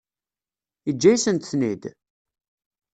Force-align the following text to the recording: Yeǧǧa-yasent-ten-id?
Yeǧǧa-yasent-ten-id? 0.87 1.83